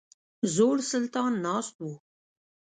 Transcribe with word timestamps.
زوړ 0.53 0.75
سلطان 0.91 1.31
ناست 1.45 1.75
وو. 1.83 1.93